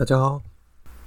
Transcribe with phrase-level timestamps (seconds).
[0.00, 0.40] 大家好，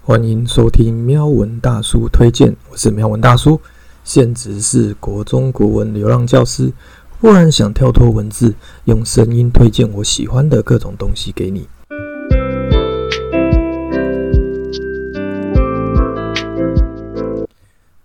[0.04, 3.60] 欢迎收听喵文大叔推荐，我是喵文大叔，
[4.04, 6.72] 现职是国中国文流浪教师。
[7.20, 8.54] 忽然想跳脱文字，
[8.86, 11.68] 用声音推荐我喜欢的各种东西给你。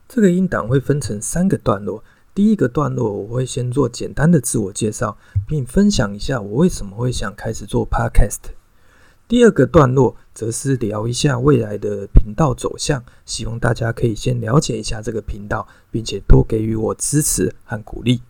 [0.08, 2.02] 这个音档会分成三个段落。
[2.34, 8.54] 第一个段落，我会先做简单的自我介绍，并分享一下我为什么会想开始做 Podcast。
[9.28, 18.22] 第二个段落则是聊一下未来的频道走向，希望大家可以先了解一下这个频道，并且多给予我支持和鼓励。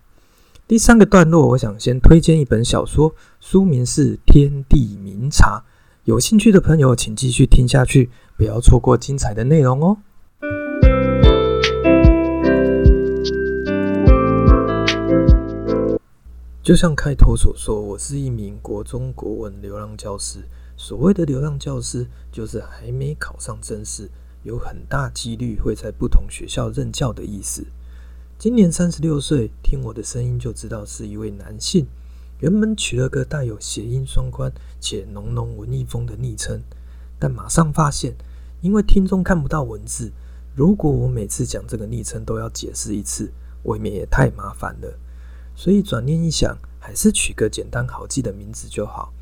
[0.66, 5.62] 第三个段落，我想先推荐一本小说，书名是《天地明察》。
[6.04, 9.98] 有兴趣的朋友，请继续听下去，不要错过精彩的内容哦。
[16.62, 20.38] 就像开头所说，我是一名国中国文流浪教师。
[20.80, 24.08] 所谓的流浪教师，就是还没考上正式，
[24.44, 27.66] 有很大几率会在不同学校任教的意思。
[28.38, 31.84] 今年三十六岁，听我的声音就知道是一位男性。
[32.38, 36.62] 原本取了个带有谐音双关且浓浓文艺风的昵称，
[37.18, 38.14] 但马上发现，
[38.60, 40.12] 因为听众看不到文字，
[40.54, 43.32] 如果我每次讲这个昵称都要解释一次，
[43.64, 44.96] 未免也太麻烦了。
[45.56, 49.12] 所以转念一想，还是取个简单好记的名字就好。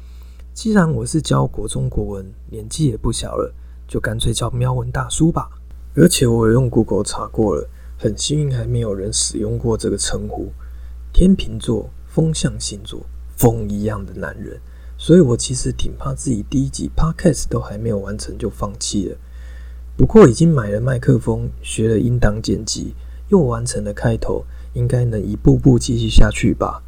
[0.56, 3.52] 既然我是教国中国文，年纪也不小了，
[3.86, 5.50] 就干脆叫喵文大叔吧。
[5.94, 7.68] 而且我也用 Google 查过了。
[7.98, 10.50] 很幸运，还没有人使用过这个称呼。
[11.12, 13.04] 天秤座，风象星座，
[13.36, 14.58] 风一样的男人，
[14.96, 19.18] 所以我其实挺怕自己第一集 podcast 都还没有完成就放弃了。
[19.94, 22.94] 不过已经买了麦克风，学了音档剪辑，
[23.28, 26.82] 又完成了开头，应该能一步步继续下去吧。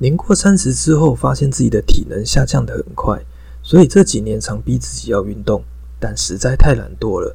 [0.00, 3.20] 年过三十之后，发现自己的体能下降的很快，
[3.62, 5.64] 所以这几年常逼自己要运动，
[5.98, 7.34] 但实在太懒惰了。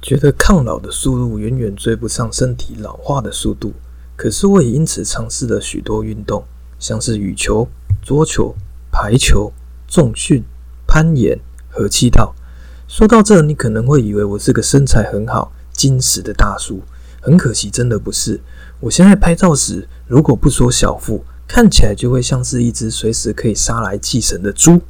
[0.00, 3.72] 觉得抗老的速度远远追不上身体老化的速度，
[4.14, 6.44] 可是我也因此尝试了许多运动，
[6.78, 7.66] 像是羽球、
[8.00, 8.54] 桌球、
[8.92, 9.52] 排球、
[9.88, 10.44] 重训、
[10.86, 11.36] 攀岩
[11.68, 12.34] 和气道。
[12.86, 16.82] 说到这，你可能会以为我是个身材很好、精实的大叔，
[17.20, 18.40] 很可惜，真的不是。
[18.78, 24.80] 我现在拍照时，如果不说小腹，看起来就会像是一只随时可以杀来祭神的猪。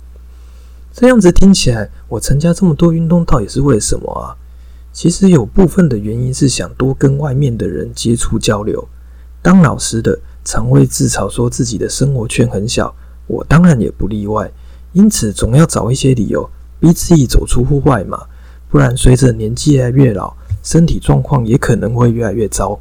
[0.93, 4.37] 这样子听起来，我参加这么多运动，到底是为什么啊？
[4.93, 8.87] 其实有部分的原因是想多跟外面的人接触交流。
[9.43, 12.95] 当老师的常会自嘲说自己的生活圈很小，
[13.27, 14.51] 我当然也不例外。
[14.93, 16.49] 因此总要找一些理由
[16.79, 18.27] 逼自己走出户外嘛，
[18.71, 22.81] 不然随着年纪越来越老，身体状况也可能会越来越糟。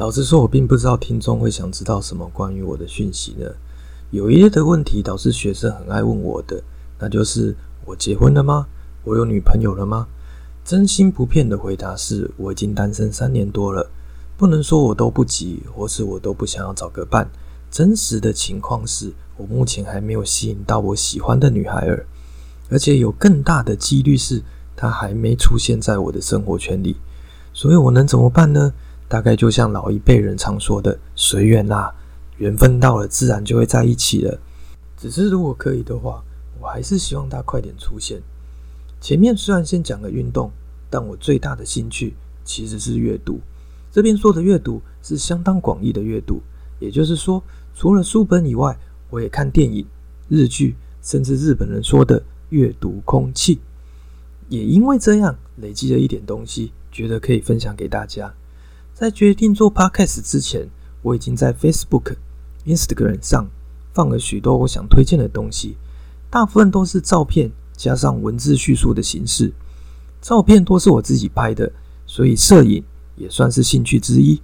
[0.00, 3.44] 老实说，我并不知道听众会想知道什么关于我的讯息呢。
[4.10, 6.62] 有一类的问题导致学生很爱问我的，
[6.98, 8.66] 那就是我结婚了吗？
[9.04, 10.06] 我有女朋友了吗？
[10.64, 13.90] 真心不骗的回答是：我已经单身三年多了，
[14.38, 17.28] 不能说我都不急，或是我都不想要找个伴。
[17.70, 22.06] 真实的情况是我目前还没有吸引到我喜欢的女孩儿，
[22.70, 24.42] 而且有更大的几率是
[24.74, 26.96] 她还没出现在我的生活圈里。
[27.52, 28.72] 所以我能怎么办呢？
[29.10, 31.92] 大概就像老一辈人常说的：“随缘啦，
[32.38, 34.40] 缘分到了，自然就会在一起了。”
[34.96, 36.22] 只是如果可以的话，
[36.58, 38.22] 我还是希望他快点出现。
[39.00, 40.50] 前面虽然先讲了运动。
[40.92, 43.38] 但我最大的兴趣其实是阅读。
[43.92, 46.42] 这边说的阅读是相当广义的阅读，
[46.80, 47.40] 也就是说，
[47.76, 48.76] 除了书本以外，
[49.08, 49.86] 我也看电影、
[50.28, 53.60] 日剧，甚至日本人说的阅读空气。
[54.48, 58.34] 也因为这样，累积了一点东西，觉得可以分享给大家。
[59.00, 60.68] 在决定做 podcast 之前，
[61.00, 62.16] 我已经在 Facebook、
[62.66, 63.48] Instagram 上
[63.94, 65.78] 放了许多我想推荐的东西，
[66.28, 69.54] 大部分都是照片加上文字叙述的形式。
[70.20, 71.72] 照片多是我自己拍的，
[72.04, 72.84] 所以摄影
[73.16, 74.38] 也算是兴趣之一。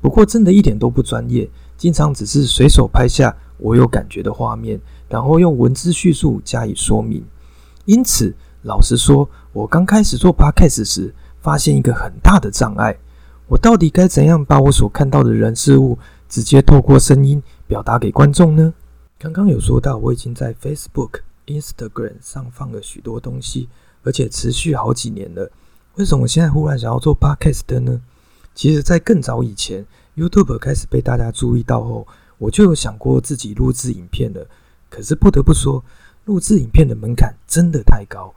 [0.00, 4.80] 不过真的一点都不专业，经常只是随手拍下我有感觉的画面，
[5.10, 7.22] 然后用文字叙述加以说明。
[7.84, 12.96] 因此，老实说，我刚开始做 podcast 时，发现一个很大的障碍：
[13.50, 15.98] 我到底该怎样把我所看到的人事物，
[16.28, 18.72] 直接透过声音表达给观众呢？
[19.18, 23.68] 刚刚有说到，我已经在 Facebook、Instagram 上放了许多东西。
[24.04, 25.50] 而且持续好几年了，
[25.96, 28.00] 为什么现在忽然想要做 podcast 呢？
[28.54, 29.84] 其实，在更早以前
[30.16, 32.06] ，YouTube 开始被大家注意到后，
[32.38, 34.46] 我就有想过自己录制影片了。
[34.88, 35.84] 可是不得不说，
[36.24, 38.32] 录制影片的门槛真的太高，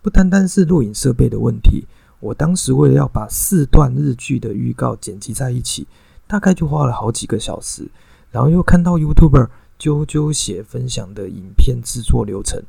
[0.00, 1.84] 不单单是录影设备的问题。
[2.22, 5.88] 我当时为了要把四段日剧的预告剪辑在一起，
[6.28, 7.88] 大概就花了好几个小时。
[8.30, 12.62] 然后又看到 YouTuber 啾啾写分享的影片制作流程。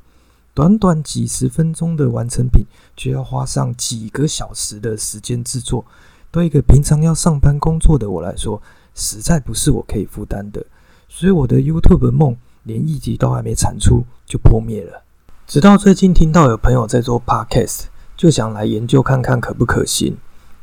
[0.55, 2.65] 短短几十分钟的完成品，
[2.97, 5.85] 却要花上几个小时的时间制作。
[6.31, 8.59] 对一个平常要上班工作的我来说，
[8.95, 10.65] 实在不是我可以负担的。
[11.07, 15.03] 所以我的 YouTube 梦连一集都还没产出就破灭了。
[15.45, 17.85] 直到最近听到有朋友在做 Podcast，
[18.23, 20.15] 就想来研究看看可不可行。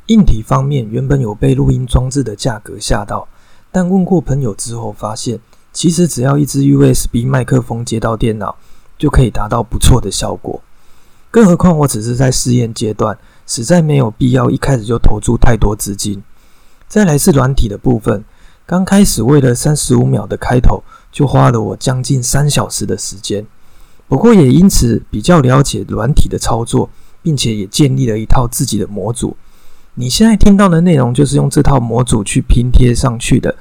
[0.07, 3.27] 硬体方面，原本有被录音装置的价格吓到，
[3.71, 5.39] 但问过朋友之后发现，
[5.71, 8.57] 其实只要一支 USB 麦克风接到电脑。
[8.97, 10.61] 就可以达到不错的效果，
[11.31, 13.17] 更何况我只是在试验阶段，
[13.47, 16.23] 实在没有必要一开始就投注太多资金。
[16.87, 18.23] 再来是软体的部分，
[18.65, 23.45] 刚开始为了三十五秒的开头，就花了我将近三小时的时间。
[24.07, 26.87] 不过也因此比较了解软体的操作，
[27.21, 29.35] 并且也建立了一套自己的模组。
[29.95, 33.55] 你现在听到的内容就是用这套模组去拼贴上去的。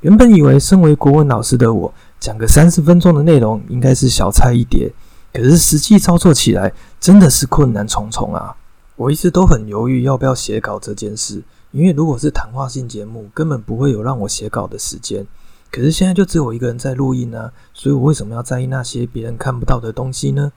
[0.00, 1.94] 原本以为身为国文老师的我。
[2.18, 4.90] 讲个三十分钟的内容应该是小菜一碟，
[5.34, 8.56] 可是实际操作起来真的是困难重重啊！
[8.96, 11.42] 我一直都很犹豫要不要写稿这件事，
[11.72, 15.26] 因为如果是谈话性节目，根本不会有让我写稿的时间。
[15.70, 20.50] 可是现在就只有我一个人在录音啊，所以我为什么要在意那些别人看不到的东西呢？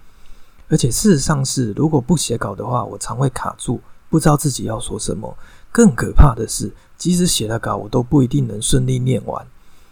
[0.70, 5.36] 而且事实上是，如果不写稿的话，我常会卡住，不知道自己要说什么。
[5.72, 9.46] 更可怕的是，即使写了稿，我都不一定能顺利念完。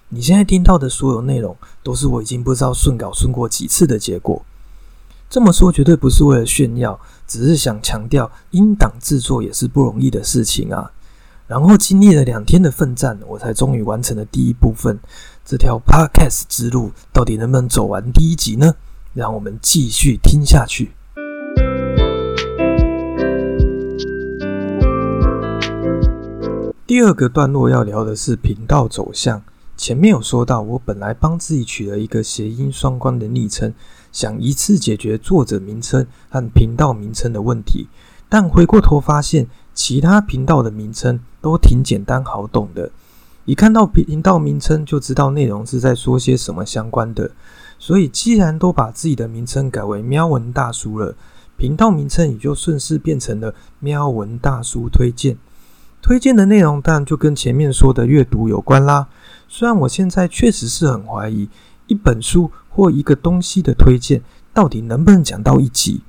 [0.10, 4.42] 你现在听到的所有内容，都是我已经不知道顺稿顺过几次的结果。
[5.30, 10.92] 这么说绝对不是为了炫耀，只是想强调音档制作也是不容易的事情啊。
[11.48, 15.00] 然后经历了两天的奋战，我才终于完成了第一部分。
[15.46, 18.76] 这条 Podcast 之路到底能不能走完第一集呢？
[19.18, 20.92] 让我们继续听下去。
[26.86, 29.42] 第二个段落要聊的是频道走向。
[29.76, 33.74] 前面有说到，我本来帮自己取了一个谐音双关的昵称，
[34.12, 37.88] 想一次解决作者名称和频道名称的问题。
[38.30, 42.92] 但回过头发现，其他频道的名称都挺简单好懂的，
[43.46, 47.32] 一看到频道名称就知道内容是在说些什么相关的。
[47.80, 51.16] 所以，既然都把自己的名称改为喵文大叔了，
[51.58, 55.38] 频道名称也就顺势变成了喵文大叔推荐。
[56.02, 59.08] 推荐的内容当然就跟前面说的阅读有关啦。
[59.48, 61.50] 虽然我现在确实是很怀疑
[61.88, 64.22] 一本书或一个东西的推荐
[64.54, 66.02] 到底能不能讲到一集，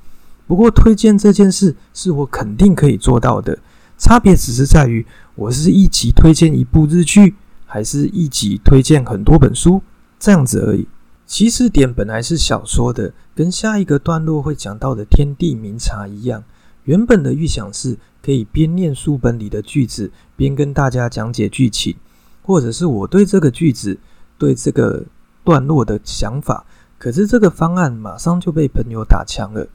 [0.47, 3.59] 不过推荐这件事是我肯定可以做到的。
[3.97, 5.05] 差别只是在于
[5.35, 7.35] 我是一集推荐一部日剧，
[7.67, 9.83] 还是一集推荐很多本书
[10.21, 10.87] 这样子而已。
[11.29, 16.43] 起始点本来是小说的，跟下一个段落会讲到的天地明察一样。
[16.85, 21.95] 原本的预想是可以边念书本里的句子，边跟大家讲解剧情。
[22.43, 23.99] 或者是我对这个句子、
[24.39, 25.05] 对这个
[25.45, 26.65] 段落的想法，
[26.97, 29.69] 可是这个方案马上就被朋友打枪了。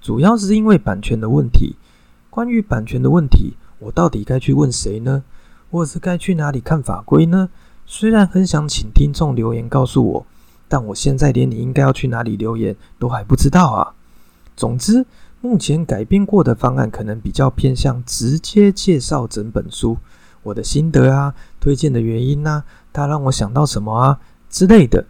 [0.00, 1.76] 主要是因为版权的问题。
[2.30, 5.22] 关于版权的问题，我到底该去问谁呢？
[5.70, 7.50] 或是该去哪里看法规呢？
[7.84, 10.26] 虽然很想请听众留言告诉我，
[10.68, 13.94] 但我现在连你应该要去哪里留言都还不知道啊。
[14.56, 15.04] 总之，
[15.40, 19.98] 目前改编过的方案可能比较偏向直接介绍整本书。
[20.42, 25.06] 我的心得啊，推荐的原因呐，它让我想到什么啊之类的，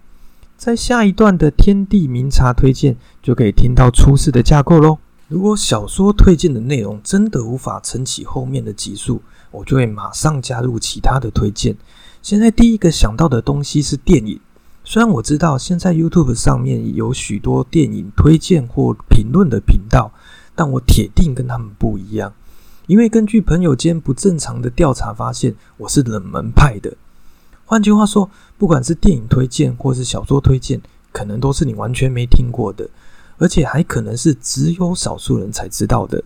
[0.56, 4.98] 在下一段的天地明察推荐就可以听到初始的架构喽。
[5.26, 9.20] 如果小说推荐的内容真的无法撑起后面的集数，
[9.50, 11.76] 我就会马上加入其他的推荐。
[12.22, 14.40] 现在第一个想到的东西是电影，
[14.86, 20.12] 虽然我知道现在 YouTube 上面有许多电影推荐或评论的频道，
[20.54, 22.34] 但我铁定跟他们不一样。
[22.86, 26.94] 因为根据朋友间不正常的调查发现，我是冷门派的。
[27.64, 32.90] 换句话说，不管是电影推荐或是小说推荐，可能都是你完全没听过的，
[33.38, 36.22] 而且还可能是只有少数人才知道的。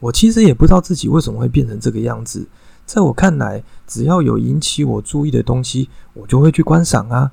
[0.00, 2.46] 我其实也不知道自己为什么会变成这个样子。
[2.84, 7.30] 在我看来，只要有引起我注意的东西，我就会去观赏啊。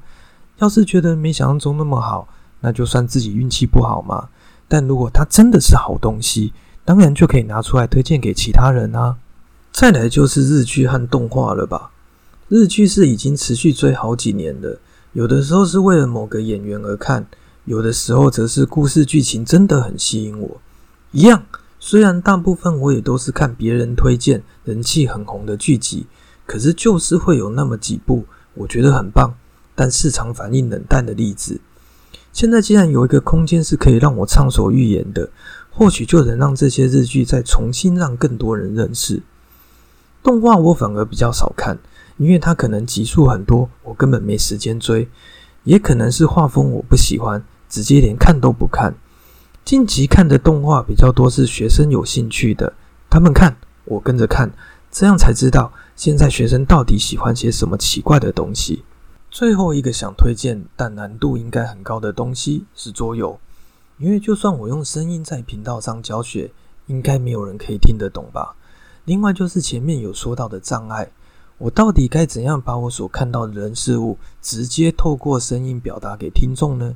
[0.57, 2.27] 要是觉得没想象中那么好，
[2.61, 4.29] 那就算自己运气不好嘛。
[4.67, 9.17] 但如果它真的是好东西，当然就可以拿出来推荐给其他人啊！
[9.71, 11.91] 再来就是日剧和动画了吧？
[12.49, 14.79] 日剧是已经持续追好几年的，
[15.13, 17.27] 有的时候是为了某个演员而看，
[17.65, 20.61] 有的时候则是故事剧情真的很吸引我。
[21.11, 21.43] 一样，
[21.79, 26.07] 虽然大部分我也都是看别人推荐人气很红的剧集，
[26.45, 29.33] 可是就是会有那么几部我觉得很棒，
[29.77, 31.61] 但市场反应冷淡的例子。
[32.33, 35.29] 现在既然有一个空间是可以让我畅所欲言的。
[35.69, 39.21] 或许就能让这些日剧再重新让更多人认识。
[40.23, 41.77] 动画我反而比较少看，
[42.17, 45.05] 因为它可能集数很多，我根本没时间追；
[45.65, 48.95] 也可能是画风我不喜欢，直接连看都不看。
[49.63, 52.73] 近期看的动画比较多是学生有兴趣的，
[53.07, 53.55] 他们看，
[53.85, 54.51] 我跟着看，
[54.91, 58.83] 这样才知道现在学生到底喜欢些什么奇怪的东西。
[59.29, 63.39] 最后一个想推荐但难度应该很高的东西是桌游，
[63.97, 66.51] 因为就算我用声音在频道上教学，
[66.87, 68.55] 应该没有人可以听得懂吧。
[69.05, 71.11] 另外就是前面有说到的障碍，
[71.57, 76.95] 我到底该怎样把我所看到的人事物直接透过声音表达给听众呢？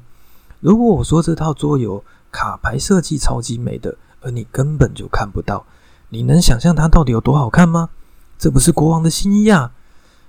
[0.60, 5.66] 如果我说这套桌游卡牌设计超级美的，而你根本就看不到，
[6.10, 7.90] 你能想象它到底有多好看吗？
[8.38, 9.72] 这不是国王的新衣啊！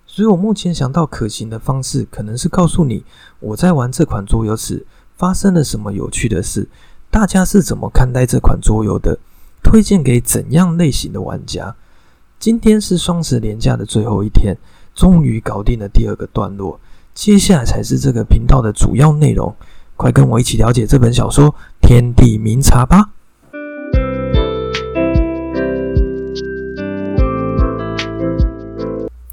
[0.06, 3.04] 所以我目前想到可行的方式，可能是告诉你
[3.40, 4.84] 我在玩这款桌游时
[5.16, 6.68] 发生了什么有趣的事，
[7.10, 9.18] 大家是怎么看待这款桌游的，
[9.62, 11.74] 推荐给怎样类型的玩家。
[12.38, 14.56] 今天是双十连假的最后一天，
[14.94, 16.78] 终于搞定了第二个段落，
[17.14, 19.54] 接下来才是这个频道的主要内容。
[19.96, 23.10] 快跟我一起了解这本小说《天地明察》吧。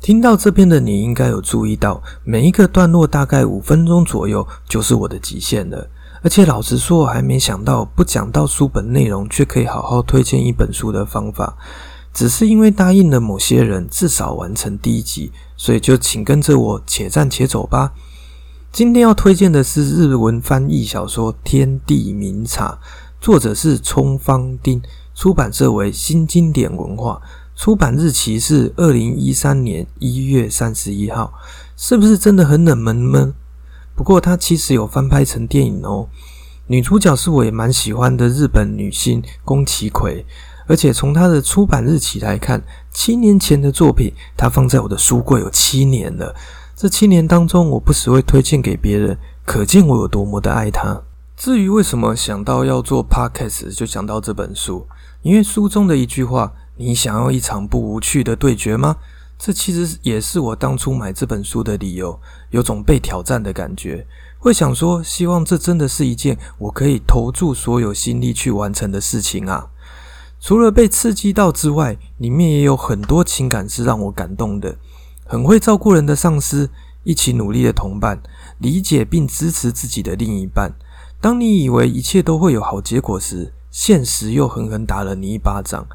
[0.10, 5.88] 听到这边的你应该有注意到，每一个段落大概五分钟左右就是我的极限了。
[6.24, 11.56] 而且老实说，我还没想到不讲到书本内容，却可以好好推荐一本书的方法。
[12.12, 17.94] 只是因为答应了某些人，至少完成第一集，所以就请跟着我且战且走吧。
[18.72, 22.80] 今天要推荐的是日文翻译小说《天地明察》，
[23.24, 24.82] 作者是冲方丁，
[25.14, 27.22] 出版社为新经典文化。
[27.60, 31.34] 出版日期是二零一三年一月三十一号，
[31.76, 33.34] 是不是真的很冷门呢？
[33.94, 36.08] 不过它其实有翻拍成电影哦，
[36.68, 40.26] 女主角是我也蛮喜欢的日本女星宫崎葵，
[40.68, 46.34] 而且从她的出版日期来看，七年前的作品，她放在我的书柜有七年了。
[46.78, 51.02] 这七年当中，我不时会推荐给别人，可见我有多么的爱她。
[51.36, 54.88] 至于为什么想到要做 podcast，就想到这本书，
[55.24, 56.54] 因为书中的一句话。
[56.82, 58.96] 你想要一场不无趣的对决吗？
[59.38, 62.18] 这其实也是我当初买这本书的理由，
[62.52, 64.08] 有种被挑战的感觉。
[64.38, 69.68] 会想说，希望这真的是一件我可以投注所有心力去完成的事情啊！
[70.40, 74.78] 除了被刺激到之外，里面也有很多情感是让我感动的。
[75.26, 76.70] 很会照顾人的上司，
[77.04, 78.22] 一起努力的同伴，
[78.58, 80.72] 理解并支持自己的另一半。
[81.20, 85.86] 当你以为一切都会有好结果时，现实又狠狠打了你一巴掌。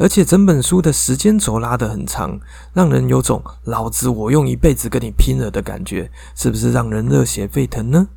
[0.00, 2.40] 而且整本书的时间轴拉得很长，
[2.72, 8.08] 让人有种“老子我用一辈子跟你拼了”的感觉，是不是让人热血沸腾呢？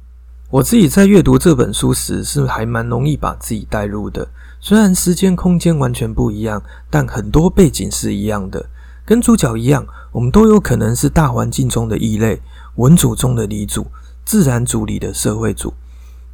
[0.49, 4.25] 我自己在阅读这本书时，是还蛮容易把自己带入的。
[4.61, 8.65] 虽然时间空间完全不一样，但很多背景是一样的。
[9.03, 12.41] 跟主角一样，我们都有可能是大环境中的异类，
[12.75, 13.87] 文组中的理组，
[14.23, 15.73] 自然组里的社会组。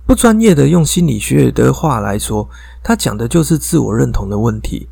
[0.05, 2.47] 不专业的用心理学的话来说，
[2.83, 4.87] 他讲的就是自我认同的问题。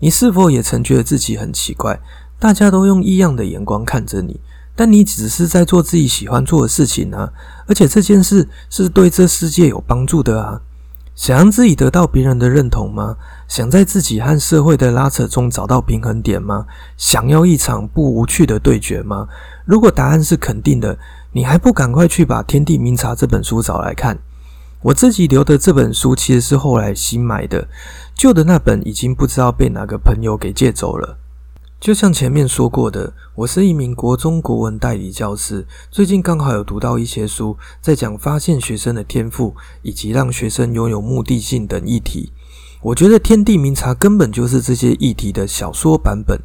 [0.00, 2.00] 你是否也曾觉得自己很奇怪？
[2.38, 4.40] 大家都用异样的眼光看着你，
[4.74, 7.32] 但你只是在做自己喜欢做的事情啊！
[7.66, 10.62] 而且这件事是对这世界有帮助的啊！
[11.14, 13.16] 想让自己得到别人的认同吗？
[13.46, 16.64] 想在自己和社会的拉扯中找到平衡点吗？
[16.96, 19.28] 想要一场不无趣的对决吗？
[19.66, 20.98] 如果答案是肯定的，
[21.32, 24.18] 你还不赶快去把《天地明察》这本书找来看？
[24.82, 27.68] 我自己留的这本书其实是后来新买的。
[28.14, 31.18] 旧的那本已经不知道被哪个朋友给借走了。
[31.78, 42.32] 就像前面说过的，我是一名国中国文代理教师，最近刚好有读到一些书，在讲发现学生的天赋以及让学生拥有目的性等议题。
[42.80, 46.40] 我觉得《天地明察》根本就是这些议题的小说版本，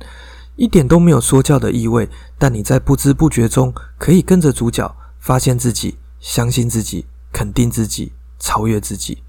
[0.58, 2.10] 一点都没有说教的意味。
[2.38, 8.12] 但你在不知不觉中，可以跟着主角发现自己，相信自己，肯定自己，
[8.46, 9.24] 超越自己。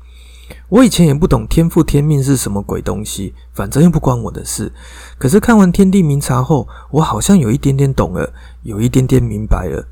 [0.69, 4.71] 我以前也不懂天赋天命是什么鬼东西，反正又不关我的事。
[5.19, 8.33] 可是看完《天地明察》后，我好像有一点点懂了，
[8.63, 9.89] 有一点点明白了。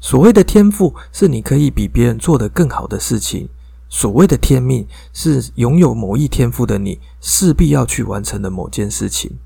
[0.00, 3.46] 所谓的天赋，是你可以比别人做得更好的事情；
[3.88, 9.38] 所谓的天命，是拥有某一天赋的你势必要去完成的某件事情。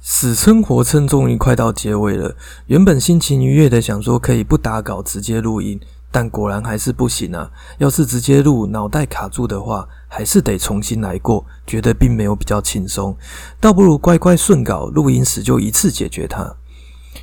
[0.00, 2.36] 死撑活撑，终于快到结尾了。
[2.68, 5.80] 原本心情愉悦的想说，可以不打稿直接录音。
[6.16, 7.50] 但果然还是不行啊！
[7.76, 13.14] 要是直接录，脑袋卡住的话，还是得重新来过，觉得并没有比较轻松，
[13.60, 16.56] 倒不如乖乖顺稿，录音时就一次解决它。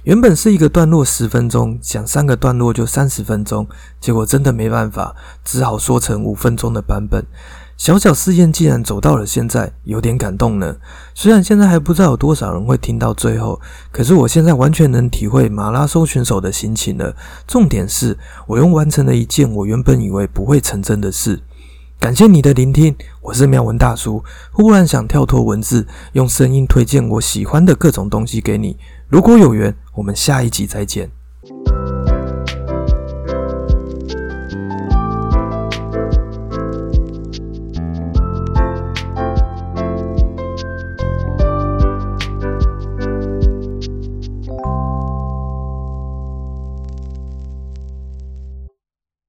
[0.04, 3.68] 原本是一个段落十分钟，想三个段落就三十分钟，
[4.00, 7.26] 结果真的没办法，只好说成五分钟的版本。
[7.76, 10.78] 小小试验竟然走到了现在，有点感动呢。
[11.14, 13.60] 虽然现在还不知道有多少人会听到最后，
[13.92, 17.16] 可是我现在完全能体会马拉松选手的心情了。
[17.46, 21.42] 重点是我用完成了一件我原本以为不会成真的事，
[22.00, 24.24] 感谢你的聆听，我是妙文大叔。
[24.52, 28.78] 忽然想跳脱文字，用声音推荐我喜欢的各种东西给你。
[29.10, 31.12] 如果有缘，我们下一集再见。